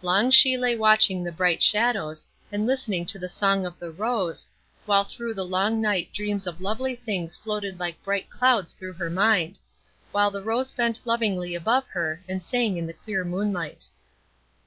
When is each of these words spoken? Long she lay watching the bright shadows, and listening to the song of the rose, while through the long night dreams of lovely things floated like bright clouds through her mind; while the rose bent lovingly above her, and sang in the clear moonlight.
Long 0.00 0.30
she 0.30 0.56
lay 0.56 0.74
watching 0.74 1.22
the 1.22 1.30
bright 1.30 1.62
shadows, 1.62 2.26
and 2.50 2.66
listening 2.66 3.04
to 3.04 3.18
the 3.18 3.28
song 3.28 3.66
of 3.66 3.78
the 3.78 3.90
rose, 3.90 4.46
while 4.86 5.04
through 5.04 5.34
the 5.34 5.44
long 5.44 5.78
night 5.82 6.10
dreams 6.10 6.46
of 6.46 6.62
lovely 6.62 6.94
things 6.94 7.36
floated 7.36 7.78
like 7.78 8.02
bright 8.02 8.30
clouds 8.30 8.72
through 8.72 8.94
her 8.94 9.10
mind; 9.10 9.58
while 10.10 10.30
the 10.30 10.42
rose 10.42 10.70
bent 10.70 11.02
lovingly 11.04 11.54
above 11.54 11.86
her, 11.88 12.22
and 12.26 12.42
sang 12.42 12.78
in 12.78 12.86
the 12.86 12.94
clear 12.94 13.26
moonlight. 13.26 13.90